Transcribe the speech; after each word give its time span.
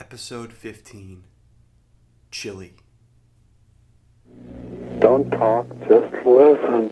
Episode 0.00 0.50
15 0.50 1.24
Chili. 2.30 2.72
Don't 4.98 5.30
talk, 5.30 5.66
just 5.80 6.14
listen. 6.24 6.90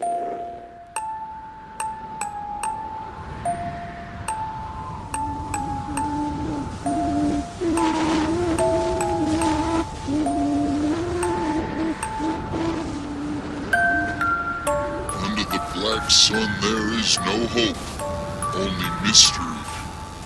Under 15.17 15.45
the 15.45 15.63
black 15.75 16.11
sun 16.11 16.61
there 16.61 16.93
is 16.93 17.19
no 17.21 17.47
hope, 17.57 18.55
only 18.55 18.91
mystery, 19.03 19.45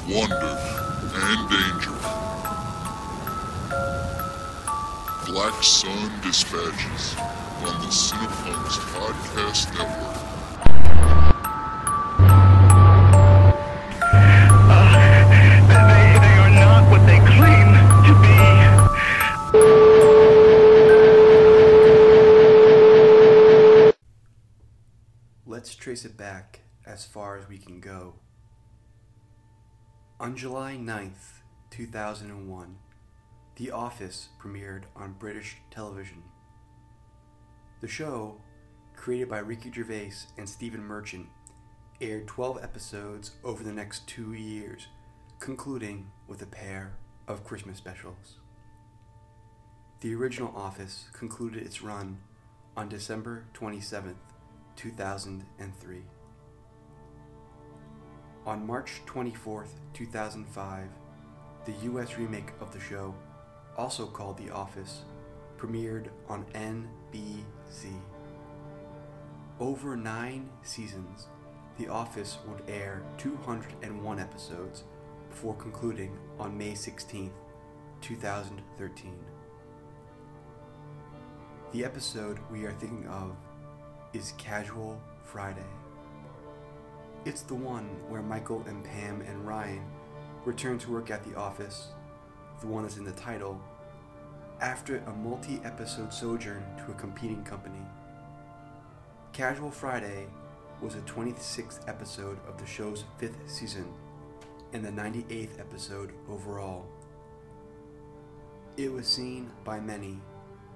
wonder, 0.08 0.58
and 1.14 1.48
danger. 1.48 1.91
Black 5.32 5.62
Sun 5.62 6.12
Dispatches 6.20 7.16
on 7.16 7.80
the 7.80 7.86
Cinepunks 7.88 8.76
Podcast 8.92 9.72
Network. 9.72 10.12
Let's 25.46 25.74
trace 25.74 26.04
it 26.04 26.18
back 26.18 26.60
as 26.84 27.06
far 27.06 27.38
as 27.38 27.48
we 27.48 27.56
can 27.56 27.80
go. 27.80 28.16
On 30.20 30.36
July 30.36 30.76
9th, 30.76 31.40
2001, 31.70 32.76
The 33.56 33.70
Office 33.70 34.30
premiered 34.40 34.84
on 34.96 35.12
British 35.18 35.58
television. 35.70 36.22
The 37.82 37.88
show, 37.88 38.40
created 38.96 39.28
by 39.28 39.40
Ricky 39.40 39.70
Gervais 39.70 40.12
and 40.38 40.48
Stephen 40.48 40.82
Merchant, 40.82 41.28
aired 42.00 42.26
12 42.26 42.62
episodes 42.62 43.32
over 43.44 43.62
the 43.62 43.72
next 43.72 44.06
two 44.08 44.32
years, 44.32 44.86
concluding 45.38 46.10
with 46.26 46.40
a 46.40 46.46
pair 46.46 46.94
of 47.28 47.44
Christmas 47.44 47.76
specials. 47.76 48.38
The 50.00 50.14
original 50.14 50.52
Office 50.56 51.04
concluded 51.12 51.62
its 51.62 51.82
run 51.82 52.18
on 52.74 52.88
December 52.88 53.44
27th, 53.52 54.14
2003. 54.76 56.02
On 58.46 58.66
March 58.66 59.02
24th, 59.06 59.74
2005, 59.92 60.88
the 61.66 61.72
US 61.92 62.16
remake 62.16 62.50
of 62.60 62.72
the 62.72 62.80
show, 62.80 63.14
also 63.76 64.06
called 64.06 64.38
The 64.38 64.50
Office, 64.50 65.02
premiered 65.56 66.08
on 66.28 66.44
NBC. 66.54 67.92
Over 69.60 69.96
nine 69.96 70.50
seasons, 70.62 71.28
The 71.78 71.88
Office 71.88 72.38
would 72.46 72.62
air 72.68 73.02
201 73.18 74.18
episodes 74.18 74.84
before 75.30 75.54
concluding 75.54 76.18
on 76.38 76.56
May 76.56 76.74
16, 76.74 77.32
2013. 78.00 79.14
The 81.72 81.84
episode 81.84 82.38
we 82.50 82.66
are 82.66 82.72
thinking 82.72 83.06
of 83.08 83.34
is 84.12 84.34
Casual 84.36 85.00
Friday. 85.24 85.60
It's 87.24 87.42
the 87.42 87.54
one 87.54 87.86
where 88.08 88.20
Michael 88.20 88.62
and 88.66 88.84
Pam 88.84 89.22
and 89.22 89.46
Ryan 89.46 89.84
return 90.44 90.78
to 90.80 90.90
work 90.90 91.10
at 91.10 91.24
the 91.24 91.34
office, 91.34 91.88
the 92.62 92.68
one 92.68 92.84
that's 92.84 92.96
in 92.96 93.04
the 93.04 93.12
title, 93.12 93.60
after 94.60 94.98
a 94.98 95.12
multi 95.12 95.60
episode 95.64 96.12
sojourn 96.12 96.64
to 96.78 96.92
a 96.92 96.94
competing 96.94 97.42
company. 97.44 97.84
Casual 99.32 99.70
Friday 99.70 100.26
was 100.80 100.94
the 100.94 101.00
26th 101.02 101.88
episode 101.88 102.38
of 102.48 102.58
the 102.58 102.66
show's 102.66 103.04
fifth 103.18 103.38
season 103.46 103.92
and 104.72 104.84
the 104.84 104.90
98th 104.90 105.58
episode 105.58 106.12
overall. 106.30 106.86
It 108.76 108.90
was 108.90 109.06
seen 109.06 109.50
by 109.64 109.80
many 109.80 110.18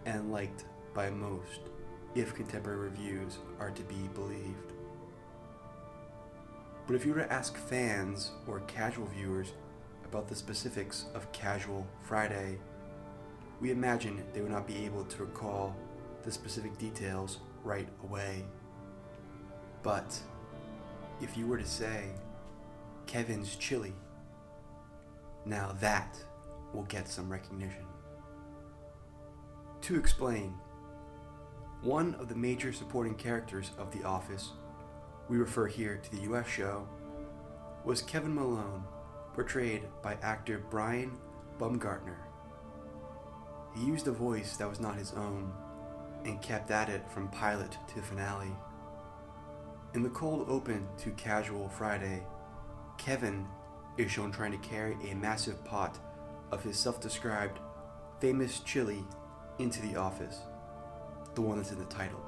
and 0.05 0.33
liked 0.33 0.65
by 0.93 1.11
most, 1.11 1.61
if 2.15 2.35
contemporary 2.35 2.79
reviews 2.79 3.39
are 3.59 3.71
to 3.71 3.83
be 3.83 4.09
believed. 4.15 4.73
But 6.87 6.95
if 6.95 7.05
you 7.07 7.15
were 7.15 7.21
to 7.21 7.33
ask 7.33 7.57
fans 7.57 8.33
or 8.47 8.61
casual 8.61 9.07
viewers 9.07 9.53
about 10.07 10.29
the 10.29 10.35
specifics 10.35 11.07
of 11.15 11.31
Casual 11.33 11.87
Friday, 12.01 12.59
we 13.61 13.71
imagine 13.71 14.25
they 14.33 14.41
would 14.41 14.53
not 14.53 14.67
be 14.67 14.85
able 14.85 15.05
to 15.05 15.25
recall 15.25 15.77
the 16.23 16.33
specific 16.33 16.79
details 16.79 17.39
right 17.65 17.89
away. 18.05 18.45
But 19.83 20.19
if 21.21 21.37
you 21.37 21.47
were 21.47 21.59
to 21.59 21.67
say, 21.67 22.05
Kevin's 23.07 23.57
chili, 23.57 23.95
now 25.45 25.77
that 25.81 26.17
will 26.73 26.85
get 26.85 27.09
some 27.09 27.31
recognition. 27.31 27.85
To 29.83 29.97
explain, 29.97 30.55
one 31.83 32.15
of 32.17 32.29
the 32.29 32.35
major 32.35 32.73
supporting 32.73 33.15
characters 33.15 33.71
of 33.79 33.93
The 33.93 34.05
Office, 34.05 34.51
we 35.29 35.37
refer 35.37 35.67
here 35.67 36.01
to 36.03 36.11
the 36.11 36.23
US 36.33 36.49
show, 36.49 36.89
was 37.85 38.03
Kevin 38.03 38.35
Malone, 38.35 38.85
portrayed 39.37 39.83
by 40.03 40.17
actor 40.23 40.65
Brian 40.71 41.13
Baumgartner. 41.59 42.19
He 43.77 43.85
used 43.85 44.09
a 44.09 44.13
voice 44.13 44.57
that 44.57 44.69
was 44.69 44.81
not 44.81 44.97
his 44.97 45.13
own 45.13 45.53
and 46.25 46.41
kept 46.41 46.71
at 46.71 46.89
it 46.89 47.09
from 47.11 47.29
pilot 47.29 47.77
to 47.95 48.01
finale. 48.01 48.51
In 49.95 50.03
the 50.03 50.09
cold 50.09 50.47
open 50.49 50.89
to 50.99 51.11
Casual 51.13 51.69
Friday, 51.69 52.23
Kevin 52.97 53.47
is 53.99 54.11
shown 54.11 54.33
trying 54.33 54.53
to 54.53 54.69
carry 54.69 54.97
a 55.11 55.15
massive 55.15 55.63
pot 55.67 55.99
of 56.51 56.63
his 56.63 56.79
self 56.79 56.99
described 56.99 57.61
famous 58.21 58.61
chili 58.61 59.05
into 59.59 59.83
the 59.83 59.97
office, 59.97 60.41
the 61.35 61.43
one 61.43 61.59
that's 61.59 61.73
in 61.73 61.79
the 61.79 61.85
title. 61.85 62.25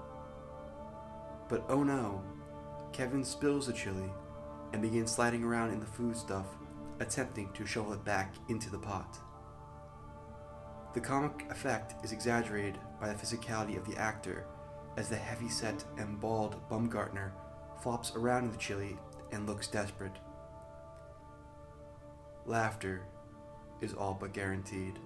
But 1.48 1.64
oh 1.70 1.82
no, 1.82 2.22
Kevin 2.92 3.24
spills 3.24 3.66
the 3.66 3.72
chili 3.72 4.10
and 4.74 4.82
begins 4.82 5.10
sliding 5.10 5.42
around 5.42 5.70
in 5.70 5.80
the 5.80 5.86
foodstuff, 5.86 6.46
attempting 7.00 7.52
to 7.52 7.66
shovel 7.66 7.92
it 7.92 8.04
back 8.04 8.34
into 8.48 8.70
the 8.70 8.78
pot. 8.78 9.18
The 10.94 11.00
comic 11.00 11.46
effect 11.50 12.04
is 12.04 12.12
exaggerated 12.12 12.78
by 13.00 13.08
the 13.08 13.14
physicality 13.14 13.76
of 13.76 13.86
the 13.86 13.96
actor, 13.96 14.46
as 14.96 15.08
the 15.08 15.16
heavy 15.16 15.48
set 15.48 15.84
and 15.96 16.20
bald 16.20 16.56
Baumgartner 16.68 17.32
flops 17.82 18.14
around 18.16 18.44
in 18.44 18.52
the 18.52 18.58
chili 18.58 18.96
and 19.30 19.46
looks 19.46 19.68
desperate. 19.68 20.16
Laughter 22.46 23.02
is 23.80 23.92
all 23.94 24.16
but 24.18 24.32
guaranteed. 24.32 24.98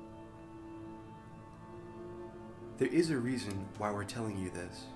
There 2.78 2.88
is 2.88 3.10
a 3.10 3.18
reason 3.18 3.68
why 3.78 3.90
we're 3.90 4.04
telling 4.04 4.38
you 4.38 4.50
this. 4.50 4.86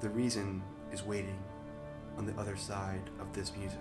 The 0.00 0.08
reason 0.10 0.62
is 0.92 1.04
waiting 1.04 1.38
on 2.18 2.26
the 2.26 2.34
other 2.38 2.56
side 2.56 3.10
of 3.20 3.32
this 3.32 3.52
music. 3.56 3.78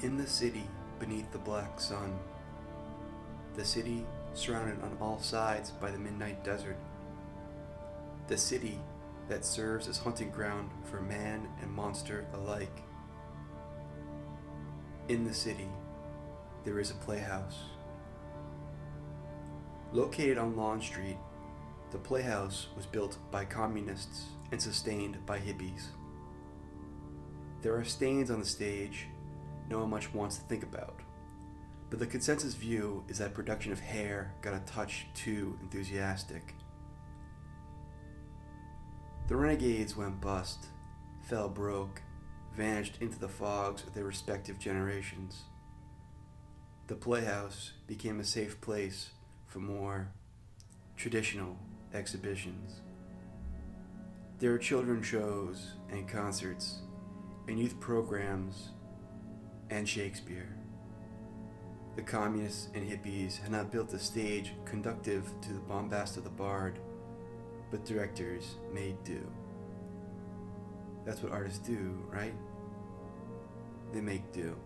In 0.00 0.16
the 0.16 0.28
city 0.28 0.62
beneath 1.00 1.28
the 1.32 1.38
black 1.38 1.80
sun, 1.80 2.16
the 3.56 3.64
city 3.64 4.06
surrounded 4.32 4.80
on 4.80 4.96
all 5.00 5.18
sides 5.18 5.72
by 5.72 5.90
the 5.90 5.98
midnight 5.98 6.44
desert, 6.44 6.76
the 8.28 8.38
city 8.38 8.78
that 9.28 9.44
serves 9.44 9.88
as 9.88 9.98
hunting 9.98 10.30
ground 10.30 10.70
for 10.84 11.00
man 11.00 11.48
and 11.60 11.68
monster 11.72 12.24
alike. 12.32 12.84
In 15.08 15.24
the 15.24 15.34
city, 15.34 15.68
there 16.62 16.78
is 16.78 16.92
a 16.92 16.94
playhouse. 16.94 17.58
Located 19.92 20.38
on 20.38 20.56
Lawn 20.56 20.80
Street, 20.80 21.18
the 21.90 21.98
playhouse 21.98 22.68
was 22.76 22.86
built 22.86 23.18
by 23.32 23.44
communists 23.44 24.26
and 24.52 24.62
sustained 24.62 25.18
by 25.26 25.40
hippies. 25.40 25.86
There 27.62 27.76
are 27.76 27.84
stains 27.84 28.30
on 28.30 28.38
the 28.38 28.46
stage 28.46 29.08
no 29.68 29.80
one 29.80 29.90
much 29.90 30.12
wants 30.14 30.36
to 30.36 30.42
think 30.44 30.62
about, 30.62 31.00
but 31.90 31.98
the 31.98 32.06
consensus 32.06 32.54
view 32.54 33.04
is 33.08 33.18
that 33.18 33.34
production 33.34 33.72
of 33.72 33.80
hair 33.80 34.34
got 34.42 34.54
a 34.54 34.60
touch 34.60 35.06
too 35.14 35.58
enthusiastic. 35.62 36.54
The 39.28 39.36
renegades 39.36 39.96
went 39.96 40.20
bust, 40.20 40.66
fell 41.22 41.48
broke, 41.48 42.02
vanished 42.56 42.96
into 43.00 43.18
the 43.18 43.28
fogs 43.28 43.82
of 43.82 43.94
their 43.94 44.04
respective 44.04 44.58
generations. 44.58 45.42
The 46.86 46.94
playhouse 46.94 47.72
became 47.86 48.20
a 48.20 48.24
safe 48.24 48.60
place 48.60 49.10
for 49.46 49.58
more 49.58 50.08
traditional 50.96 51.58
exhibitions. 51.92 52.80
There 54.38 54.52
are 54.52 54.58
children's 54.58 55.06
shows 55.06 55.72
and 55.90 56.08
concerts, 56.08 56.80
and 57.46 57.58
youth 57.58 57.78
programs, 57.80 58.70
and 59.70 59.88
Shakespeare. 59.88 60.48
The 61.96 62.02
communists 62.02 62.68
and 62.74 62.88
hippies 62.88 63.40
had 63.40 63.50
not 63.50 63.72
built 63.72 63.92
a 63.92 63.98
stage 63.98 64.52
conductive 64.64 65.30
to 65.42 65.52
the 65.52 65.60
bombast 65.60 66.16
of 66.16 66.24
the 66.24 66.30
bard, 66.30 66.78
but 67.70 67.84
directors 67.84 68.54
made 68.72 69.02
do. 69.04 69.20
That's 71.04 71.22
what 71.22 71.32
artists 71.32 71.58
do, 71.58 71.98
right? 72.08 72.34
They 73.92 74.00
make 74.00 74.30
do. 74.32 74.56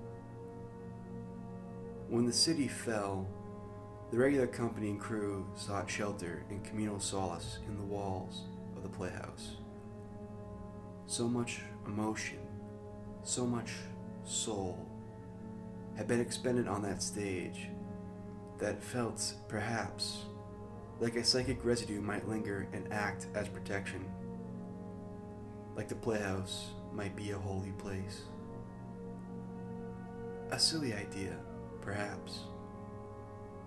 When 2.08 2.26
the 2.26 2.32
city 2.32 2.69
fell, 2.69 3.26
the 4.10 4.19
regular 4.19 4.46
company 4.46 4.90
and 4.90 5.00
crew 5.00 5.46
sought 5.56 5.88
shelter 5.88 6.44
and 6.50 6.62
communal 6.62 7.00
solace 7.00 7.60
in 7.66 7.78
the 7.78 7.82
walls 7.82 8.43
of 8.76 8.82
the 8.82 8.88
playhouse. 8.90 9.56
So 11.06 11.26
much 11.26 11.60
emotion, 11.87 12.40
so 13.22 13.46
much 13.46 13.72
soul 14.25 14.87
had 15.96 16.08
been 16.08 16.20
expended 16.20 16.68
on 16.68 16.82
that 16.82 17.02
stage 17.02 17.68
that 18.58 18.82
felt, 18.82 19.34
perhaps, 19.48 20.24
like 21.00 21.16
a 21.16 21.24
psychic 21.24 21.64
residue 21.64 22.00
might 22.00 22.28
linger 22.28 22.68
and 22.72 22.92
act 22.92 23.26
as 23.34 23.48
protection, 23.48 24.04
like 25.74 25.88
the 25.88 25.94
playhouse 25.94 26.70
might 26.92 27.16
be 27.16 27.32
a 27.32 27.38
holy 27.38 27.72
place. 27.72 28.22
A 30.50 30.58
silly 30.58 30.92
idea, 30.92 31.36
perhaps. 31.80 32.40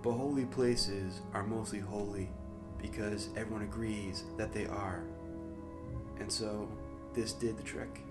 But 0.02 0.14
holy 0.14 0.46
places 0.46 1.22
are 1.34 1.44
mostly 1.44 1.80
holy 1.80 2.30
because 2.80 3.30
everyone 3.36 3.64
agrees 3.64 4.24
that 4.38 4.54
they 4.54 4.68
are. 4.68 5.04
And 6.20 6.32
so, 6.32 6.70
this 7.14 7.34
did 7.34 7.58
the 7.58 7.64
trick. 7.64 8.05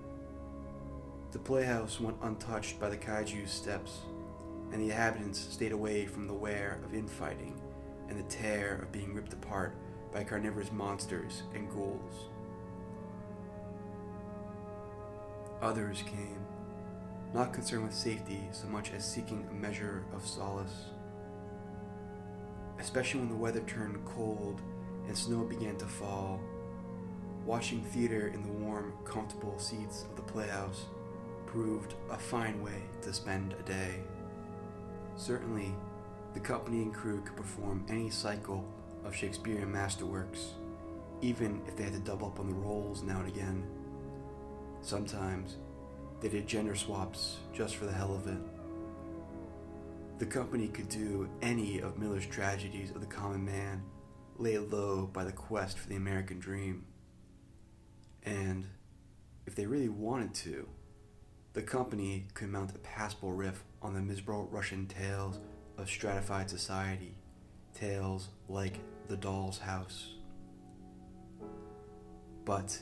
The 1.34 1.40
playhouse 1.40 1.98
went 1.98 2.16
untouched 2.22 2.78
by 2.78 2.88
the 2.88 2.96
kaiju's 2.96 3.50
steps, 3.50 4.02
and 4.70 4.80
the 4.80 4.90
inhabitants 4.90 5.40
stayed 5.40 5.72
away 5.72 6.06
from 6.06 6.28
the 6.28 6.32
wear 6.32 6.78
of 6.84 6.94
infighting 6.94 7.60
and 8.08 8.16
the 8.16 8.22
tear 8.28 8.76
of 8.80 8.92
being 8.92 9.12
ripped 9.12 9.32
apart 9.32 9.74
by 10.12 10.22
carnivorous 10.22 10.70
monsters 10.70 11.42
and 11.52 11.68
ghouls. 11.68 12.28
Others 15.60 16.04
came, 16.06 16.38
not 17.34 17.52
concerned 17.52 17.82
with 17.82 17.94
safety 17.94 18.40
so 18.52 18.68
much 18.68 18.92
as 18.92 19.04
seeking 19.04 19.44
a 19.50 19.54
measure 19.54 20.04
of 20.14 20.24
solace. 20.24 20.90
Especially 22.78 23.18
when 23.18 23.28
the 23.28 23.34
weather 23.34 23.62
turned 23.66 24.04
cold 24.04 24.60
and 25.08 25.18
snow 25.18 25.42
began 25.42 25.76
to 25.78 25.86
fall, 25.86 26.40
watching 27.44 27.82
theater 27.82 28.28
in 28.28 28.44
the 28.44 28.64
warm, 28.64 28.92
comfortable 29.04 29.58
seats 29.58 30.04
of 30.04 30.14
the 30.14 30.22
playhouse 30.22 30.84
proved 31.54 31.94
a 32.10 32.18
fine 32.18 32.60
way 32.60 32.82
to 33.00 33.12
spend 33.12 33.52
a 33.52 33.62
day. 33.62 34.02
Certainly, 35.14 35.72
the 36.32 36.40
company 36.40 36.82
and 36.82 36.92
crew 36.92 37.20
could 37.20 37.36
perform 37.36 37.86
any 37.88 38.10
cycle 38.10 38.64
of 39.04 39.14
Shakespearean 39.14 39.72
masterworks, 39.72 40.48
even 41.22 41.62
if 41.68 41.76
they 41.76 41.84
had 41.84 41.92
to 41.92 42.00
double 42.00 42.26
up 42.26 42.40
on 42.40 42.48
the 42.48 42.54
roles 42.54 43.02
now 43.02 43.20
and 43.20 43.28
again. 43.28 43.64
Sometimes, 44.82 45.58
they 46.20 46.28
did 46.28 46.48
gender 46.48 46.74
swaps 46.74 47.36
just 47.52 47.76
for 47.76 47.84
the 47.84 47.92
hell 47.92 48.12
of 48.16 48.26
it. 48.26 48.40
The 50.18 50.26
company 50.26 50.66
could 50.66 50.88
do 50.88 51.28
any 51.40 51.78
of 51.78 51.98
Miller's 51.98 52.26
tragedies 52.26 52.90
of 52.90 53.00
the 53.00 53.06
common 53.06 53.44
man, 53.44 53.84
laid 54.38 54.72
low 54.72 55.06
by 55.06 55.22
the 55.22 55.30
quest 55.30 55.78
for 55.78 55.88
the 55.88 55.94
American 55.94 56.40
dream. 56.40 56.86
And, 58.24 58.66
if 59.46 59.54
they 59.54 59.66
really 59.66 59.88
wanted 59.88 60.34
to, 60.34 60.66
the 61.54 61.62
company 61.62 62.26
could 62.34 62.48
mount 62.48 62.74
a 62.74 62.78
passable 62.78 63.32
riff 63.32 63.62
on 63.80 63.94
the 63.94 64.00
miserable 64.00 64.48
Russian 64.50 64.86
tales 64.86 65.38
of 65.78 65.88
stratified 65.88 66.50
society, 66.50 67.14
tales 67.72 68.28
like 68.48 68.80
The 69.06 69.16
Doll's 69.16 69.58
House. 69.58 70.14
But 72.44 72.76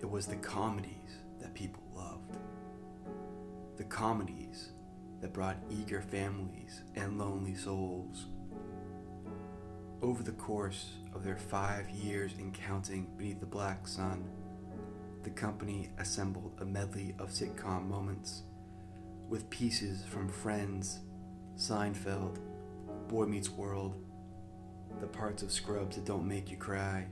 it 0.00 0.08
was 0.08 0.26
the 0.26 0.36
comedies 0.36 1.16
that 1.40 1.54
people 1.54 1.82
loved. 1.96 2.36
The 3.78 3.84
comedies 3.84 4.68
that 5.22 5.32
brought 5.32 5.56
eager 5.70 6.02
families 6.02 6.82
and 6.94 7.18
lonely 7.18 7.54
souls. 7.54 8.26
Over 10.02 10.22
the 10.22 10.32
course 10.32 10.90
of 11.14 11.24
their 11.24 11.38
five 11.38 11.88
years 11.88 12.32
in 12.38 12.52
counting 12.52 13.06
beneath 13.16 13.40
the 13.40 13.46
black 13.46 13.88
sun, 13.88 14.28
the 15.24 15.30
company 15.30 15.88
assembled 15.98 16.52
a 16.60 16.64
medley 16.66 17.14
of 17.18 17.30
sitcom 17.30 17.88
moments 17.88 18.42
with 19.30 19.48
pieces 19.48 20.04
from 20.04 20.28
Friends, 20.28 21.00
Seinfeld, 21.56 22.38
Boy 23.08 23.24
Meets 23.24 23.48
World, 23.48 23.96
the 25.00 25.06
parts 25.06 25.42
of 25.42 25.50
Scrubs 25.50 25.96
that 25.96 26.04
don't 26.04 26.28
make 26.28 26.50
you 26.50 26.58
cry, 26.58 27.06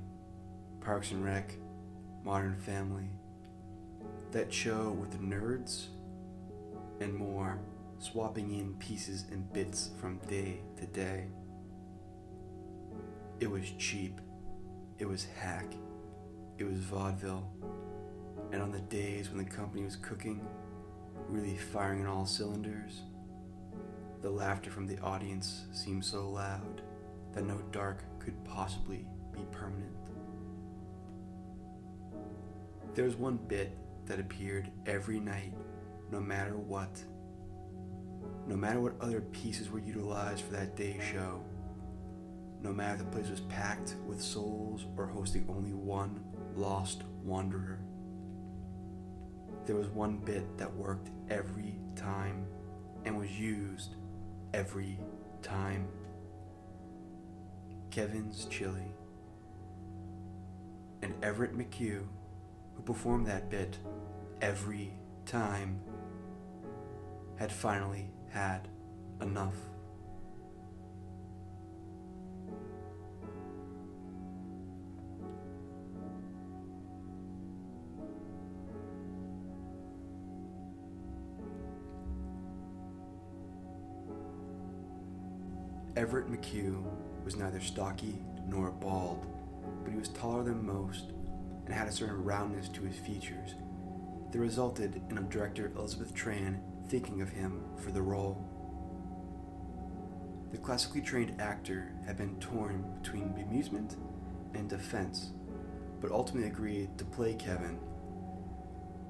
Parks 0.80 1.10
and 1.10 1.24
Rec, 1.24 1.54
Modern 2.22 2.56
Family, 2.58 3.08
that 4.30 4.52
show 4.52 4.90
with 4.90 5.10
the 5.10 5.18
nerds, 5.18 5.86
and 7.00 7.14
more, 7.14 7.58
swapping 7.98 8.52
in 8.52 8.74
pieces 8.74 9.24
and 9.32 9.50
bits 9.54 9.90
from 9.98 10.18
day 10.28 10.60
to 10.76 10.86
day. 10.86 11.28
It 13.40 13.50
was 13.50 13.70
cheap, 13.78 14.20
it 14.98 15.08
was 15.08 15.26
hack, 15.40 15.72
it 16.58 16.64
was 16.64 16.78
vaudeville 16.78 17.48
and 18.52 18.60
on 18.60 18.70
the 18.70 18.80
days 18.80 19.30
when 19.30 19.38
the 19.42 19.50
company 19.50 19.82
was 19.82 19.96
cooking, 19.96 20.46
really 21.26 21.56
firing 21.56 22.02
on 22.02 22.06
all 22.06 22.26
cylinders, 22.26 23.00
the 24.20 24.30
laughter 24.30 24.70
from 24.70 24.86
the 24.86 24.98
audience 25.00 25.64
seemed 25.72 26.04
so 26.04 26.28
loud 26.28 26.82
that 27.32 27.46
no 27.46 27.58
dark 27.72 28.04
could 28.20 28.44
possibly 28.44 29.06
be 29.32 29.40
permanent. 29.50 29.96
There 32.94 33.06
was 33.06 33.16
one 33.16 33.38
bit 33.48 33.76
that 34.04 34.20
appeared 34.20 34.70
every 34.84 35.18
night, 35.18 35.54
no 36.10 36.20
matter 36.20 36.56
what. 36.56 37.02
No 38.46 38.54
matter 38.54 38.80
what 38.80 39.00
other 39.00 39.22
pieces 39.22 39.70
were 39.70 39.78
utilized 39.78 40.42
for 40.42 40.52
that 40.52 40.76
day's 40.76 41.02
show. 41.02 41.42
No 42.60 42.72
matter 42.72 42.94
if 42.94 42.98
the 42.98 43.04
place 43.06 43.30
was 43.30 43.40
packed 43.40 43.96
with 44.06 44.20
souls 44.20 44.84
or 44.98 45.06
hosting 45.06 45.46
only 45.48 45.72
one 45.72 46.22
lost 46.54 47.04
wanderer 47.24 47.80
there 49.66 49.76
was 49.76 49.88
one 49.88 50.18
bit 50.18 50.58
that 50.58 50.74
worked 50.74 51.10
every 51.30 51.74
time 51.96 52.46
and 53.04 53.18
was 53.18 53.30
used 53.38 53.94
every 54.54 54.98
time. 55.42 55.86
Kevin's 57.90 58.46
Chili. 58.46 58.94
And 61.02 61.14
Everett 61.22 61.56
McHugh, 61.56 62.06
who 62.74 62.82
performed 62.84 63.26
that 63.26 63.50
bit 63.50 63.78
every 64.40 64.92
time, 65.26 65.80
had 67.36 67.52
finally 67.52 68.10
had 68.30 68.68
enough. 69.20 69.56
Everett 86.02 86.28
McHugh 86.28 86.82
was 87.24 87.36
neither 87.36 87.60
stocky 87.60 88.18
nor 88.48 88.72
bald, 88.72 89.24
but 89.84 89.92
he 89.92 89.96
was 89.96 90.08
taller 90.08 90.42
than 90.42 90.66
most 90.66 91.12
and 91.64 91.72
had 91.72 91.86
a 91.86 91.92
certain 91.92 92.24
roundness 92.24 92.68
to 92.70 92.82
his 92.82 92.96
features 92.96 93.54
that 94.32 94.38
resulted 94.40 95.00
in 95.10 95.28
director 95.28 95.70
Elizabeth 95.76 96.12
Tran 96.12 96.58
thinking 96.88 97.22
of 97.22 97.28
him 97.28 97.62
for 97.76 97.92
the 97.92 98.02
role. 98.02 98.44
The 100.50 100.58
classically 100.58 101.02
trained 101.02 101.40
actor 101.40 101.92
had 102.04 102.16
been 102.16 102.34
torn 102.40 102.84
between 103.00 103.28
bemusement 103.28 103.94
and 104.54 104.68
defense, 104.68 105.30
but 106.00 106.10
ultimately 106.10 106.48
agreed 106.48 106.98
to 106.98 107.04
play 107.04 107.34
Kevin. 107.34 107.78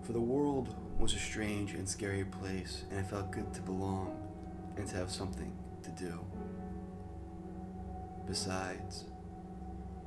For 0.03 0.13
the 0.13 0.21
world 0.21 0.75
was 0.99 1.15
a 1.15 1.19
strange 1.19 1.73
and 1.73 1.89
scary 1.89 2.27
place, 2.27 2.85
and 2.91 3.01
it 3.01 3.07
felt 3.07 3.31
good 3.31 3.55
to 3.55 3.63
belong 3.63 4.15
and 4.77 4.87
to 4.89 4.97
have 4.97 5.11
something 5.11 5.57
to 5.85 5.91
do. 5.93 6.21
Besides, 8.33 9.05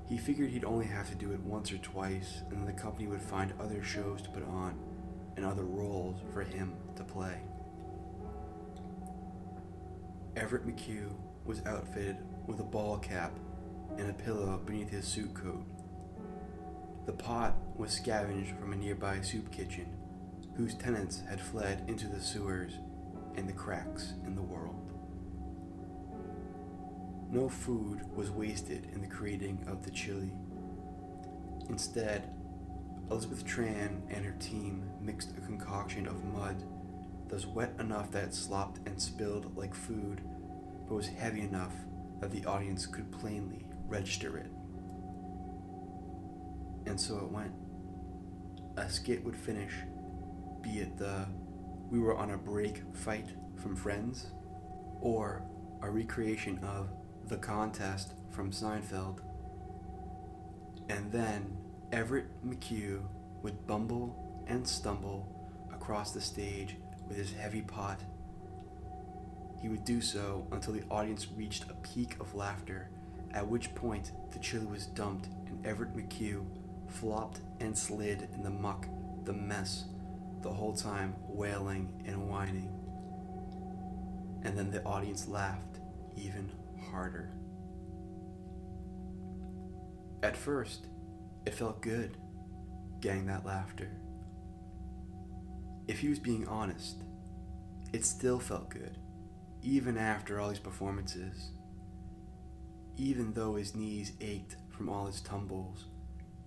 he 0.10 0.18
figured 0.18 0.50
he'd 0.50 0.66
only 0.66 0.88
have 0.88 1.08
to 1.10 1.16
do 1.16 1.32
it 1.34 1.40
once 1.42 1.72
or 1.72 1.78
twice, 1.78 2.42
and 2.50 2.58
then 2.58 2.66
the 2.66 2.74
company 2.74 3.06
would 3.06 3.22
find 3.22 3.54
other 3.60 3.84
shows 3.84 4.20
to 4.24 4.32
put 4.32 4.42
on 4.48 4.80
and 5.38 5.46
other 5.46 5.64
roles 5.64 6.20
for 6.34 6.42
him 6.42 6.74
to 6.96 7.04
play. 7.04 7.44
Everett 10.36 10.66
McHugh 10.66 11.12
was 11.46 11.64
outfitted 11.68 12.18
with 12.48 12.60
a 12.60 12.64
ball 12.64 12.98
cap 12.98 13.32
and 14.00 14.10
a 14.10 14.14
pillow 14.14 14.60
beneath 14.66 14.90
his 14.90 15.06
suit 15.06 15.36
coat. 15.36 15.64
The 17.06 17.14
pot 17.14 17.56
was 17.76 17.92
scavenged 17.92 18.58
from 18.58 18.74
a 18.74 18.76
nearby 18.76 19.22
soup 19.22 19.52
kitchen, 19.52 19.96
whose 20.58 20.74
tenants 20.74 21.22
had 21.30 21.40
fled 21.40 21.84
into 21.88 22.08
the 22.08 22.20
sewers 22.20 22.80
and 23.36 23.48
the 23.48 23.54
cracks 23.54 24.14
in 24.26 24.34
the 24.34 24.42
world. 24.42 24.85
No 27.36 27.50
food 27.50 28.00
was 28.16 28.32
wasted 28.32 28.88
in 28.94 29.02
the 29.02 29.08
creating 29.08 29.62
of 29.68 29.84
the 29.84 29.92
chili. 29.92 30.32
Instead, 31.68 32.30
Elizabeth 33.12 33.46
Tran 33.46 34.04
and 34.10 34.26
her 34.26 34.38
team 34.40 34.90
mixed 35.02 35.32
a 35.38 35.42
concoction 35.42 36.08
of 36.08 36.24
mud 36.24 36.64
that 37.28 37.36
was 37.36 37.46
wet 37.46 37.74
enough 37.78 38.10
that 38.12 38.24
it 38.24 38.34
slopped 38.34 38.88
and 38.88 39.02
spilled 39.02 39.58
like 39.58 39.76
food, 39.76 40.22
but 40.88 40.96
was 40.96 41.08
heavy 41.08 41.42
enough 41.42 41.74
that 42.22 42.32
the 42.32 42.46
audience 42.46 42.86
could 42.86 43.12
plainly 43.12 43.66
register 43.86 44.38
it. 44.38 44.50
And 46.86 46.98
so 46.98 47.18
it 47.18 47.30
went. 47.30 47.52
A 48.78 48.90
skit 48.90 49.26
would 49.26 49.36
finish, 49.36 49.74
be 50.62 50.80
it 50.80 50.98
the 50.98 51.26
we 51.92 52.00
were 52.00 52.16
on 52.16 52.32
a 52.32 52.38
break 52.38 52.82
fight 52.94 53.28
from 53.58 53.76
Friends, 53.76 54.28
or 55.02 55.44
a 55.82 55.90
recreation 55.90 56.60
of 56.60 56.88
the 57.28 57.38
contest 57.38 58.14
from 58.30 58.52
Seinfeld. 58.52 59.20
And 60.90 61.12
then 61.12 61.58
Everett 61.92 62.28
McHugh 62.46 63.02
would 63.42 63.66
bumble 63.66 64.44
and 64.48 64.68
stumble 64.68 65.28
across 65.74 66.12
the 66.12 66.22
stage 66.22 66.78
with 67.08 67.18
his 67.18 67.34
heavy 67.34 67.62
pot. 67.62 68.00
He 69.62 69.70
would 69.70 69.86
do 69.86 70.02
so 70.02 70.48
until 70.52 70.74
the 70.74 70.84
audience 70.92 71.28
reached 71.36 71.70
a 71.70 71.74
peak 71.76 72.18
of 72.20 72.36
laughter, 72.36 72.90
at 73.34 73.48
which 73.48 73.74
point 73.74 74.12
the 74.32 74.40
chili 74.40 74.68
was 74.68 74.86
dumped 74.86 75.28
and 75.48 75.66
Everett 75.66 75.96
McHugh 75.96 76.46
flopped 76.88 77.40
and 77.60 77.76
slid 77.76 78.30
in 78.34 78.44
the 78.44 78.50
muck, 78.50 78.88
the 79.24 79.34
mess, 79.34 79.86
the 80.42 80.54
whole 80.54 80.76
time 80.76 81.16
wailing 81.28 82.04
and 82.06 82.30
whining. 82.30 82.72
And 84.44 84.56
then 84.56 84.70
the 84.70 84.84
audience 84.84 85.28
laughed 85.28 85.80
even 86.16 86.52
harder. 86.92 87.32
At 90.24 90.36
first, 90.36 90.88
it 91.46 91.54
felt 91.54 91.82
good, 91.82 92.18
getting 93.00 93.28
that 93.28 93.46
laughter. 93.46 93.92
If 95.88 96.00
he 96.00 96.10
was 96.10 96.20
being 96.20 96.48
honest, 96.48 97.04
it 97.94 98.04
still 98.04 98.40
felt 98.40 98.70
good, 98.70 98.98
even 99.62 99.98
after 99.98 100.40
all 100.40 100.50
these 100.50 100.60
performances. 100.60 101.52
Even 102.98 103.34
though 103.34 103.56
his 103.56 103.76
knees 103.76 104.14
ached 104.22 104.56
from 104.70 104.90
all 104.90 105.06
his 105.06 105.22
tumbles, 105.22 105.86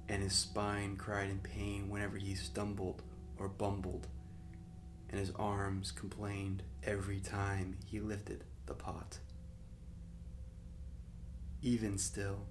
and 0.08 0.22
his 0.22 0.32
spine 0.32 0.96
cried 0.96 1.30
in 1.30 1.38
pain 1.38 1.88
whenever 1.88 2.16
he 2.16 2.34
stumbled 2.34 3.02
or 3.38 3.48
bumbled, 3.48 4.08
and 5.10 5.20
his 5.20 5.30
arms 5.36 5.92
complained 5.92 6.62
every 6.82 7.20
time 7.20 7.76
he 7.86 8.00
lifted 8.00 8.44
the 8.66 8.74
pot. 8.74 9.18
Even 11.60 11.98
still, 11.98 12.46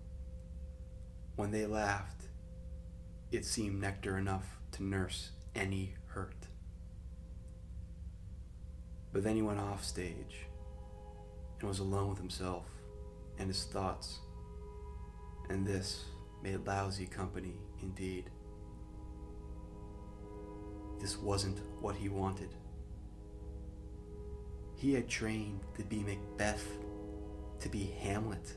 when 1.37 1.51
they 1.51 1.65
laughed, 1.65 2.23
it 3.31 3.45
seemed 3.45 3.79
nectar 3.79 4.17
enough 4.17 4.59
to 4.71 4.83
nurse 4.83 5.31
any 5.55 5.95
hurt. 6.07 6.47
But 9.13 9.23
then 9.23 9.35
he 9.35 9.41
went 9.41 9.59
off 9.59 9.85
stage 9.85 10.45
and 11.59 11.69
was 11.69 11.79
alone 11.79 12.09
with 12.09 12.19
himself 12.19 12.65
and 13.39 13.47
his 13.47 13.63
thoughts, 13.63 14.19
and 15.49 15.65
this 15.65 16.03
made 16.43 16.65
lousy 16.67 17.05
company 17.05 17.55
indeed. 17.81 18.29
This 20.99 21.17
wasn't 21.17 21.61
what 21.79 21.95
he 21.95 22.09
wanted. 22.09 22.49
He 24.75 24.93
had 24.93 25.07
trained 25.07 25.61
to 25.77 25.83
be 25.83 26.03
Macbeth, 26.03 26.67
to 27.61 27.69
be 27.69 27.85
Hamlet. 28.01 28.53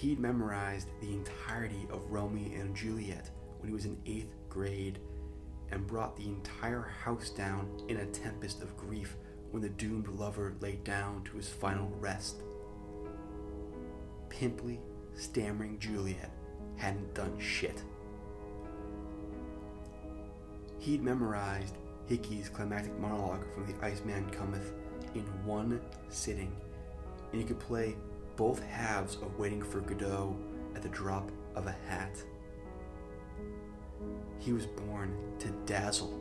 He'd 0.00 0.18
memorized 0.18 0.88
the 1.02 1.12
entirety 1.12 1.86
of 1.90 2.10
Romeo 2.10 2.58
and 2.58 2.74
Juliet 2.74 3.28
when 3.58 3.68
he 3.68 3.74
was 3.74 3.84
in 3.84 4.00
eighth 4.06 4.34
grade 4.48 4.98
and 5.70 5.86
brought 5.86 6.16
the 6.16 6.24
entire 6.24 6.90
house 7.04 7.28
down 7.28 7.68
in 7.86 7.98
a 7.98 8.06
tempest 8.06 8.62
of 8.62 8.78
grief 8.78 9.18
when 9.50 9.60
the 9.60 9.68
doomed 9.68 10.08
lover 10.08 10.54
lay 10.60 10.76
down 10.76 11.22
to 11.24 11.36
his 11.36 11.50
final 11.50 11.92
rest. 12.00 12.36
Pimply, 14.30 14.80
stammering 15.12 15.78
Juliet 15.78 16.30
hadn't 16.76 17.12
done 17.12 17.38
shit. 17.38 17.82
He'd 20.78 21.02
memorized 21.02 21.76
Hickey's 22.06 22.48
climactic 22.48 22.98
monologue 22.98 23.44
from 23.52 23.66
The 23.66 23.84
Iceman 23.84 24.30
Cometh 24.30 24.72
in 25.14 25.24
one 25.44 25.78
sitting, 26.08 26.56
and 27.32 27.40
he 27.42 27.46
could 27.46 27.60
play 27.60 27.96
both 28.40 28.62
halves 28.62 29.16
of 29.16 29.38
Waiting 29.38 29.60
for 29.60 29.80
Godot 29.82 30.34
at 30.74 30.80
the 30.80 30.88
drop 30.88 31.30
of 31.54 31.66
a 31.66 31.76
hat. 31.86 32.16
He 34.38 34.54
was 34.54 34.64
born 34.64 35.14
to 35.40 35.48
dazzle. 35.66 36.18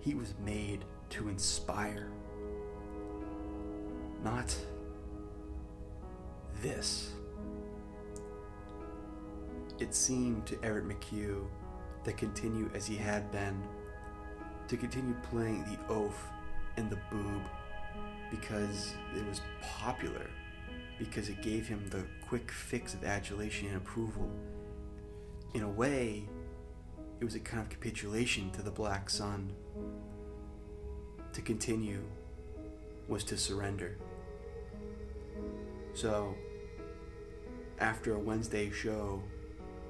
He 0.00 0.14
was 0.14 0.34
made 0.44 0.84
to 1.10 1.28
inspire. 1.28 2.10
Not 4.24 4.52
this. 6.60 7.12
It 9.78 9.94
seemed 9.94 10.44
to 10.46 10.58
Everett 10.64 10.88
McHugh 10.88 11.46
to 12.02 12.12
continue 12.12 12.68
as 12.74 12.84
he 12.84 12.96
had 12.96 13.30
been, 13.30 13.62
to 14.66 14.76
continue 14.76 15.14
playing 15.30 15.62
the 15.66 15.94
oaf 15.94 16.20
and 16.76 16.90
the 16.90 16.98
boob 17.12 17.42
because 18.28 18.94
it 19.16 19.24
was 19.24 19.40
popular, 19.62 20.28
because 20.98 21.28
it 21.28 21.40
gave 21.42 21.66
him 21.68 21.88
the 21.90 22.04
quick 22.26 22.50
fix 22.50 22.94
of 22.94 23.04
adulation 23.04 23.68
and 23.68 23.76
approval. 23.76 24.30
In 25.54 25.62
a 25.62 25.68
way, 25.68 26.24
it 27.20 27.24
was 27.24 27.34
a 27.34 27.40
kind 27.40 27.62
of 27.62 27.68
capitulation 27.68 28.50
to 28.52 28.62
the 28.62 28.70
black 28.70 29.08
sun. 29.08 29.52
To 31.32 31.42
continue 31.42 32.02
was 33.06 33.24
to 33.24 33.36
surrender. 33.36 33.96
So, 35.94 36.34
after 37.80 38.14
a 38.14 38.18
Wednesday 38.18 38.70
show, 38.70 39.22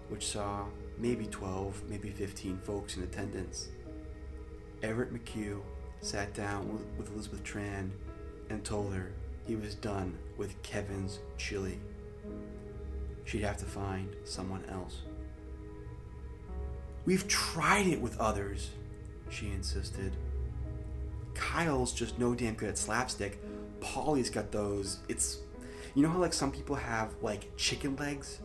which 0.09 0.27
saw 0.27 0.67
maybe 0.99 1.27
12, 1.27 1.85
maybe 1.89 2.11
15 2.11 2.59
folks 2.59 2.97
in 2.97 3.03
attendance, 3.03 3.69
Everett 4.83 5.13
McHugh 5.13 5.61
sat 6.01 6.33
down 6.35 6.81
with, 6.97 7.11
Elizabeth 7.13 7.43
Tran 7.43 7.91
and 8.51 8.65
told 8.65 8.95
her 8.95 9.13
he 9.47 9.57
was 9.57 9.75
done 9.75 10.17
with 10.39 10.61
Kevin's 10.63 11.19
chili. 11.37 11.79
She'd 13.25 13.43
have 13.43 13.59
to 13.59 13.67
find 13.67 14.17
someone 14.25 14.65
else. 14.71 15.03
We've 17.05 17.29
tried 17.29 17.87
it 17.87 18.01
with 18.01 18.19
others, 18.19 18.71
she 19.29 19.49
insisted. 19.49 20.17
Kyle's 21.35 21.93
just 21.93 22.19
no 22.19 22.35
damn 22.35 22.55
good 22.55 22.71
at 22.71 22.79
slapstick. 22.79 23.41
Paulie's 23.81 24.31
got 24.31 24.51
those. 24.51 24.99
It's. 25.09 25.39
You 25.95 26.03
know 26.03 26.11
how, 26.11 26.19
like, 26.19 26.33
some 26.33 26.53
people 26.53 26.77
have, 26.77 27.15
like, 27.23 27.57
chicken 27.57 27.97
legs? 27.97 28.41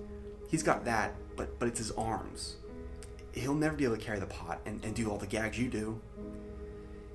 He's 0.49 0.63
got 0.63 0.85
that, 0.85 1.13
but, 1.35 1.59
but 1.59 1.67
it's 1.67 1.79
his 1.79 1.91
arms. 1.91 2.55
He'll 3.33 3.53
never 3.53 3.75
be 3.75 3.83
able 3.83 3.97
to 3.97 4.01
carry 4.01 4.19
the 4.19 4.27
pot 4.27 4.61
and, 4.65 4.83
and 4.85 4.95
do 4.95 5.09
all 5.09 5.17
the 5.17 5.27
gags 5.27 5.57
you 5.59 5.67
do. 5.67 5.99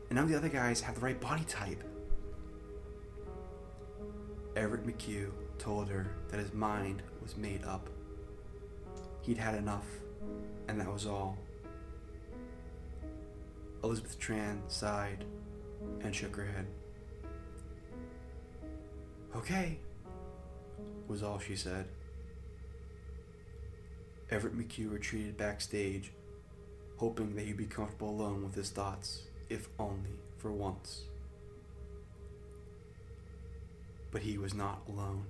And 0.08 0.16
none 0.16 0.25
of 0.25 0.30
the 0.30 0.37
other 0.37 0.49
guys 0.49 0.80
have 0.82 0.97
the 0.97 1.00
right 1.00 1.20
body 1.20 1.44
type. 1.44 1.82
Everett 4.58 4.84
McHugh 4.84 5.30
told 5.56 5.88
her 5.88 6.08
that 6.30 6.40
his 6.40 6.52
mind 6.52 7.00
was 7.22 7.36
made 7.36 7.62
up. 7.64 7.88
He'd 9.22 9.38
had 9.38 9.54
enough, 9.54 9.86
and 10.66 10.80
that 10.80 10.92
was 10.92 11.06
all. 11.06 11.38
Elizabeth 13.84 14.18
Tran 14.18 14.58
sighed 14.66 15.24
and 16.00 16.12
shook 16.12 16.34
her 16.34 16.44
head. 16.44 16.66
Okay, 19.36 19.78
was 21.06 21.22
all 21.22 21.38
she 21.38 21.54
said. 21.54 21.86
Everett 24.28 24.58
McHugh 24.58 24.90
retreated 24.90 25.36
backstage, 25.36 26.10
hoping 26.96 27.36
that 27.36 27.46
he'd 27.46 27.56
be 27.56 27.66
comfortable 27.66 28.10
alone 28.10 28.42
with 28.42 28.56
his 28.56 28.70
thoughts, 28.70 29.22
if 29.48 29.68
only 29.78 30.18
for 30.36 30.50
once. 30.50 31.02
But 34.10 34.22
he 34.22 34.38
was 34.38 34.54
not 34.54 34.82
alone. 34.88 35.26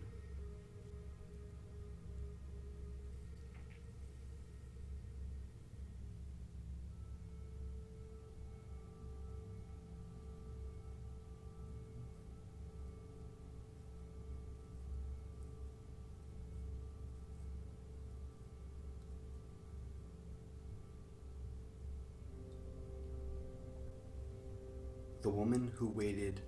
the 25.29 25.35
woman 25.35 25.71
who 25.77 25.89
waited 25.91 26.41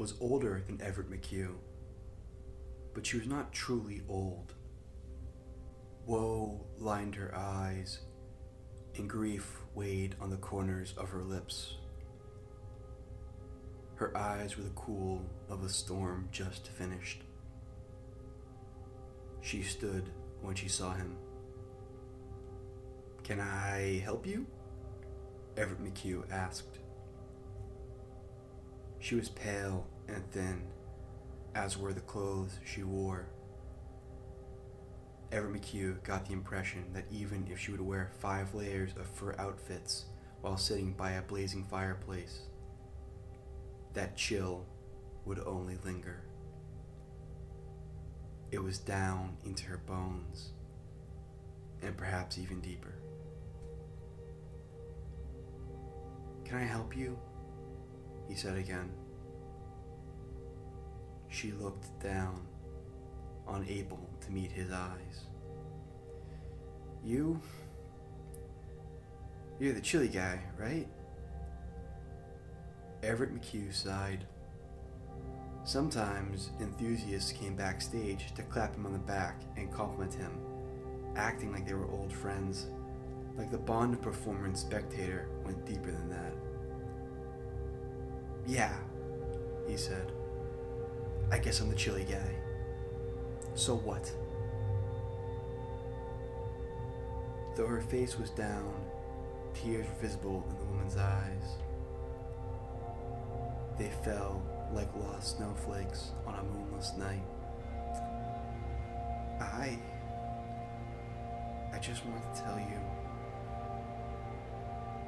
was 0.00 0.14
older 0.18 0.62
than 0.66 0.80
Everett 0.80 1.10
McHugh, 1.10 1.56
but 2.94 3.04
she 3.04 3.18
was 3.18 3.26
not 3.26 3.52
truly 3.52 4.00
old. 4.08 4.54
Woe 6.06 6.64
lined 6.78 7.14
her 7.16 7.36
eyes, 7.36 8.00
and 8.96 9.10
grief 9.10 9.58
weighed 9.74 10.16
on 10.18 10.30
the 10.30 10.38
corners 10.38 10.94
of 10.96 11.10
her 11.10 11.22
lips. 11.22 11.74
Her 13.96 14.16
eyes 14.16 14.56
were 14.56 14.62
the 14.62 14.70
cool 14.70 15.20
of 15.50 15.64
a 15.64 15.68
storm 15.68 16.30
just 16.32 16.68
finished. 16.68 17.20
She 19.42 19.62
stood 19.62 20.08
when 20.40 20.54
she 20.54 20.68
saw 20.68 20.94
him. 20.94 21.14
Can 23.22 23.38
I 23.38 24.00
help 24.02 24.26
you? 24.26 24.46
Everett 25.58 25.84
McHugh 25.84 26.24
asked. 26.32 26.78
She 29.00 29.14
was 29.14 29.30
pale 29.30 29.86
and 30.14 30.30
thin, 30.30 30.62
as 31.54 31.78
were 31.78 31.92
the 31.92 32.00
clothes 32.00 32.58
she 32.64 32.82
wore. 32.82 33.26
Everett 35.32 35.62
McHugh 35.62 36.02
got 36.02 36.26
the 36.26 36.32
impression 36.32 36.84
that 36.92 37.04
even 37.10 37.46
if 37.50 37.58
she 37.58 37.70
would 37.70 37.80
wear 37.80 38.10
five 38.18 38.52
layers 38.54 38.90
of 38.96 39.06
fur 39.06 39.34
outfits 39.38 40.06
while 40.40 40.56
sitting 40.56 40.92
by 40.92 41.12
a 41.12 41.22
blazing 41.22 41.64
fireplace, 41.64 42.40
that 43.94 44.16
chill 44.16 44.66
would 45.24 45.38
only 45.46 45.76
linger. 45.84 46.22
It 48.50 48.62
was 48.62 48.78
down 48.78 49.36
into 49.44 49.64
her 49.66 49.78
bones, 49.78 50.50
and 51.82 51.96
perhaps 51.96 52.36
even 52.36 52.60
deeper. 52.60 52.94
Can 56.44 56.58
I 56.58 56.64
help 56.64 56.96
you? 56.96 57.16
He 58.28 58.34
said 58.34 58.56
again. 58.56 58.90
She 61.30 61.52
looked 61.52 61.98
down, 62.02 62.46
unable 63.48 64.10
to 64.20 64.32
meet 64.32 64.50
his 64.50 64.70
eyes. 64.72 65.24
You? 67.04 67.40
You're 69.58 69.72
the 69.72 69.80
chili 69.80 70.08
guy, 70.08 70.40
right? 70.58 70.88
Everett 73.02 73.34
McHugh 73.34 73.72
sighed. 73.72 74.26
Sometimes 75.64 76.50
enthusiasts 76.60 77.32
came 77.32 77.54
backstage 77.54 78.34
to 78.34 78.42
clap 78.42 78.74
him 78.74 78.84
on 78.84 78.92
the 78.92 78.98
back 78.98 79.40
and 79.56 79.72
compliment 79.72 80.12
him, 80.12 80.32
acting 81.16 81.52
like 81.52 81.66
they 81.66 81.74
were 81.74 81.90
old 81.90 82.12
friends, 82.12 82.66
like 83.36 83.50
the 83.50 83.58
bond 83.58 83.94
of 83.94 84.02
performer 84.02 84.46
and 84.46 84.56
spectator 84.56 85.28
went 85.44 85.64
deeper 85.64 85.90
than 85.90 86.10
that. 86.10 86.34
Yeah, 88.46 88.76
he 89.68 89.76
said. 89.76 90.12
I 91.30 91.38
guess 91.38 91.60
I'm 91.60 91.68
the 91.68 91.76
chilly 91.76 92.04
guy. 92.04 92.34
So 93.54 93.76
what? 93.76 94.10
Though 97.56 97.66
her 97.66 97.80
face 97.80 98.18
was 98.18 98.30
down, 98.30 98.74
tears 99.54 99.86
were 99.86 100.02
visible 100.02 100.44
in 100.50 100.58
the 100.58 100.64
woman's 100.64 100.96
eyes. 100.96 101.56
They 103.78 103.90
fell 104.04 104.42
like 104.72 104.88
lost 104.96 105.36
snowflakes 105.36 106.10
on 106.26 106.34
a 106.34 106.42
moonless 106.42 106.92
night. 106.96 107.22
I. 109.40 109.78
I 111.72 111.78
just 111.78 112.04
want 112.04 112.22
to 112.34 112.42
tell 112.42 112.58
you. 112.58 112.80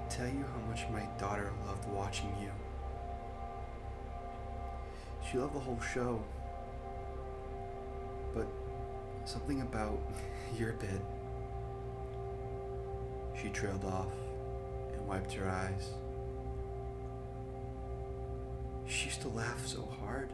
Tell 0.08 0.26
you 0.26 0.44
how 0.52 0.60
much 0.68 0.88
my 0.90 1.06
daughter 1.18 1.52
loved 1.66 1.88
watching 1.88 2.34
you. 2.40 2.50
She 5.32 5.38
loved 5.38 5.54
the 5.54 5.60
whole 5.60 5.80
show. 5.80 6.22
But 8.34 8.46
something 9.24 9.62
about 9.62 9.98
your 10.58 10.74
bit. 10.74 11.00
She 13.40 13.48
trailed 13.48 13.84
off 13.86 14.12
and 14.92 15.06
wiped 15.06 15.32
her 15.32 15.48
eyes. 15.48 15.92
She 18.86 19.06
used 19.06 19.22
to 19.22 19.28
laugh 19.28 19.66
so 19.66 19.88
hard. 20.00 20.30